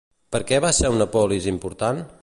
[0.35, 2.03] Per què va ser una polis important?